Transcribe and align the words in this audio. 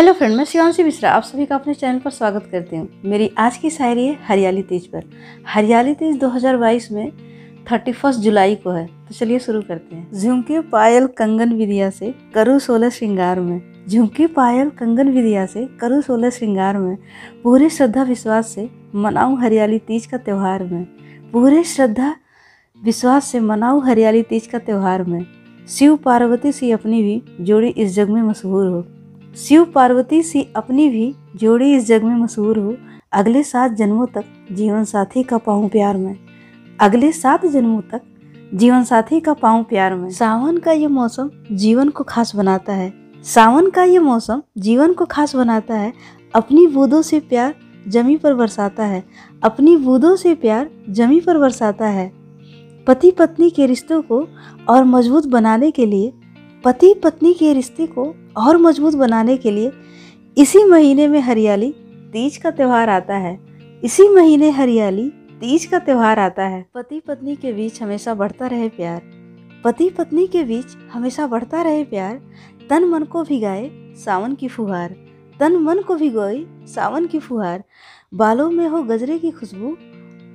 Hello 0.00 0.12
friend, 0.12 0.34
मैं 0.36 0.44
शिवांशी 0.44 0.82
मिश्रा, 0.82 1.10
आप 1.12 1.22
सभी 1.22 1.44
का 1.46 1.54
अपने 1.54 1.72
चैनल 1.74 1.98
पर 2.00 2.10
स्वागत 2.10 2.46
करती 2.52 2.76
हूँ। 2.76 2.88
मेरी 3.04 3.28
आज 3.38 3.56
की 3.56 3.70
शायरी 3.70 4.06
है 4.06 4.16
हरियाली 4.26 4.62
तीज 4.62 4.86
पर। 4.86 5.02
हरियाली 5.46 5.92
तीज 5.94 6.16
2022 6.18 6.90
में 6.92 7.10
31 7.64 8.16
जुलाई 8.16 8.54
को 8.54 8.70
है 8.70 8.86
तो 8.86 9.14
चलिए 9.14 9.38
शुरू 9.38 9.60
करते 9.62 9.96
हैं। 9.96 10.12
झुमके 10.12 10.60
पायल 10.70 11.06
कंगन 11.18 11.52
विदिया 11.52 11.88
से 11.90 12.12
करु 12.34 12.58
सोलह 12.58 12.90
श्रृंगार 12.90 13.40
में। 13.40 13.60
झुमके 13.88 14.26
पायल 14.26 14.70
कंगन 14.70 15.08
विदिया 15.08 15.44
से 15.46 15.64
करु 15.80 16.00
सोलह 16.02 16.30
श्रृंगार 16.30 16.78
में। 16.78 16.96
पूरे 17.42 17.68
श्रद्धा 17.70 18.02
विश्वास 18.02 18.48
से 18.48 18.68
मनाऊँ 18.94 19.40
हरियाली 19.40 19.78
तीज 19.78 20.06
का 20.06 20.18
त्यौहार 20.18 20.64
में। 20.64 20.84
पूरे 21.32 21.62
श्रद्धा 21.64 22.14
विश्वास 22.78 23.24
से 23.24 23.40
मनाऊँ 23.40 23.84
हरियाली 23.86 24.22
तीज 24.22 24.46
का 24.46 24.58
त्यौहार 24.58 25.04
में। 25.04 25.24
शिव 25.68 25.96
पार्वती 25.96 26.52
सी 26.52 26.70
अपनी 26.70 27.02
भी 27.02 27.44
जोड़ी 27.44 27.68
इस 27.68 27.94
जग 27.94 28.08
में 28.08 28.22
मशहूर 28.22 28.66
हो। 28.66 28.84
शिव 29.36 29.64
पार्वती 29.64 30.22
सी 30.22 30.48
अपनी 30.56 30.88
भी 30.88 31.14
जोड़ी 31.36 31.74
इस 31.74 31.86
जग 31.86 32.02
में 32.02 32.14
मशहूर 32.14 32.58
हो, 32.58 32.76
अगले 33.12 33.42
सात 33.42 33.72
जन्मों 33.72 34.06
तक 34.06 34.24
जीवन 34.52 34.84
साथी 34.84 35.22
का 35.22 35.38
पाऊँ 35.38 35.68
प्यार 35.68 35.96
में। 35.96 36.16
अगले 36.80 37.12
सात 37.12 37.46
जन्मों 37.46 37.80
तक 37.80 38.02
जीवन 38.54 38.84
साथी 38.84 39.20
का 39.20 39.34
पाऊँ 39.34 39.64
प्यार 39.64 39.94
में। 39.94 40.10
सावन 40.10 40.56
का 40.56 40.72
ये 40.72 40.86
मौसम 40.86 41.30
जीवन 41.52 41.88
को 41.88 42.04
खास 42.04 42.36
बनाता 42.36 42.72
है। 42.72 42.92
सावन 43.24 43.70
का 43.70 43.82
ये 43.82 43.98
मौसम 43.98 44.42
जीवन 44.58 44.92
को 44.92 45.04
खास 45.04 45.36
बनाता 45.36 45.74
है। 45.74 45.92
अपनी 46.34 46.66
बूंदों 46.66 47.02
से 47.02 47.20
प्यार 47.20 47.54
जमी 47.88 48.16
पर 48.16 48.34
बरसाता 48.34 48.84
है। 48.84 49.04
अपनी 49.42 49.76
बूंदों 49.76 50.16
से 50.16 50.34
प्यार 50.34 50.70
जमी 50.88 51.20
पर 51.20 51.38
बरसाता 51.38 51.86
है। 51.86 52.12
पति 52.86 53.10
पत्नी 53.10 53.50
के 53.50 53.66
रिश्तों 53.66 54.02
को 54.02 54.28
और 54.68 54.84
मज़बूत 54.84 55.26
बनाने 55.26 55.70
के 55.70 55.86
लिए 55.86 56.12
पति 56.64 56.94
पत्नी 56.94 57.34
के 57.34 57.52
रिश्ते 57.52 57.86
को 57.86 58.14
और 58.36 58.56
मज़बूत 58.56 58.94
बनाने 58.94 59.36
के 59.36 59.50
लिए 59.50 59.72
इसी 60.38 60.64
महीने 60.64 61.08
में 61.08 61.20
हरियाली, 61.20 61.74
तीज 62.12 62.36
का 62.36 62.50
त्यौहार 62.50 62.88
आता 62.88 63.16
है। 63.16 63.40
इसी 63.84 64.08
महीने 64.08 64.50
हरियाली, 64.50 65.10
तीज 65.10 65.64
का 65.64 65.78
त्यौहार 65.78 66.18
आता 66.18 66.44
है। 66.44 66.66
पति 66.74 67.00
पत्नी 67.00 67.36
के 67.36 67.52
बीच 67.52 67.82
हमेशा 67.82 68.14
बढ़ता 68.14 68.46
रहे 68.46 68.68
प्यार। 68.68 69.02
पति 69.64 69.90
पत्नी 69.90 70.26
के 70.26 70.44
बीच 70.44 70.66
हमेशा 70.92 71.26
बढ़ता 71.26 71.62
रहे 71.62 71.84
प्यार। 71.84 72.20
तन 72.70 72.84
मन 72.84 73.02
को 73.02 73.22
भिगाए 73.22 73.70
सावन 73.74 74.34
की 74.34 74.48
फुहार। 74.48 74.96
तन 75.40 75.56
मन 75.56 75.78
को 75.78 75.94
भिगोए 75.94 76.46
सावन 76.62 77.06
की 77.06 77.18
फुहार। 77.18 77.64
बालों 78.14 78.50
में 78.50 78.68
हो 78.68 78.82
गजरे 78.82 79.18
की 79.18 79.30
खुशबू, 79.30 79.76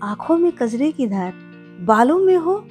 आँखों 0.03 0.37
में 0.37 0.51
कजरे 0.51 0.91
की 0.91 1.07
धार। 1.07 1.33
बालों 1.81 2.19
में 2.19 2.37
हो 2.37 2.65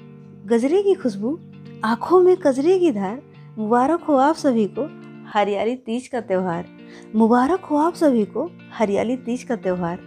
गजरे 0.47 0.83
की 0.83 0.95
खुशबू, 0.95 1.39
आँखों 1.85 2.21
में 2.21 2.37
कजरे 2.37 2.79
की 2.79 2.91
धार। 2.91 3.23
मुबारक 3.59 4.03
हो 4.03 4.17
आप 4.17 4.35
सभी 4.35 4.67
को, 4.67 4.89
हरियाली 5.35 5.75
तीज 5.77 6.09
का 6.09 6.21
त्यौहार। 6.21 6.65
मुबारक 7.17 7.65
हो 7.65 7.77
आप 7.77 7.95
सभी 7.95 8.25
को, 8.25 8.51
हरियाली 8.73 9.17
तीज 9.17 9.43
का 9.43 9.57
त्यौहार। 9.57 9.99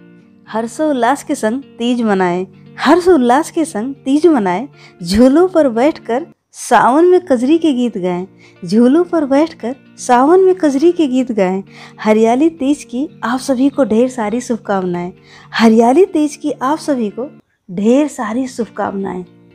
हर्षोल्लास 0.49 1.23
के 1.23 1.35
संग 1.35 1.63
तीज 1.63 2.01
मनाएँ। 2.01 2.47
हर्षोल्लास 2.79 3.51
के 3.51 3.65
संग 3.65 3.95
तीज 3.95 4.27
मनाएँ। 4.27 4.67
झूलों 5.03 5.47
पर 5.47 5.69
बैठकर 5.69 6.25
सावन 6.51 7.05
में 7.05 7.19
कजरी 7.21 7.57
के 7.57 7.73
गीत 7.73 7.97
गाएँ। 7.97 8.27
झूलों 8.65 9.03
पर 9.03 9.25
बैठकर 9.25 9.75
सावन 9.97 10.39
में 10.39 10.55
कजरी 10.55 10.91
के 10.91 11.07
गीत 11.07 11.31
गाएँ। 11.31 11.63
हरियाली 12.01 12.49
तीज 12.49 12.83
की 12.83 13.21
आप 13.23 13.39
सभी 13.39 13.69
को 13.69 13.83
ढेर 13.83 14.09
सारी 14.09 14.41
शुभकामनाएँ। 14.41 15.13
हरियाली 15.53 16.05
तीज 16.05 16.35
की 16.35 16.51
आप 16.51 16.77
सभी 16.77 17.09
को 17.09 17.29
ढेर 17.71 18.07
सारी 18.07 18.47
शुभकामनाएँ। 18.47 19.25